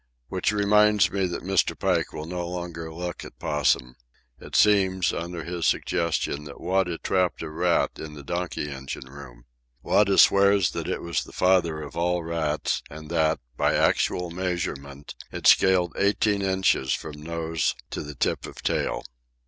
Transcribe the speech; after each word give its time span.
Which 0.29 0.51
reminds 0.51 1.11
me 1.11 1.27
that 1.27 1.43
Mr. 1.43 1.77
Pike 1.77 2.11
will 2.11 2.25
no 2.25 2.47
longer 2.49 2.91
look 2.91 3.23
at 3.23 3.37
Possum. 3.37 3.93
It 4.39 4.55
seems, 4.55 5.13
under 5.13 5.43
his 5.43 5.67
suggestion, 5.67 6.43
that 6.45 6.59
Wada 6.59 6.97
trapped 6.97 7.43
a 7.43 7.51
rat 7.51 7.99
in 7.99 8.15
the 8.15 8.23
donkey 8.23 8.71
engine 8.71 9.07
room. 9.07 9.45
Wada 9.83 10.17
swears 10.17 10.71
that 10.71 10.87
it 10.89 11.03
was 11.03 11.23
the 11.23 11.31
father 11.31 11.83
of 11.83 11.95
all 11.95 12.23
rats, 12.23 12.81
and 12.89 13.11
that, 13.11 13.41
by 13.55 13.75
actual 13.75 14.31
measurement, 14.31 15.13
it 15.31 15.45
scaled 15.45 15.93
eighteen 15.95 16.41
inches 16.41 16.93
from 16.93 17.21
nose 17.21 17.75
to 17.91 18.01
the 18.01 18.15
tip 18.15 18.47
of 18.47 18.63
tail. 18.63 19.03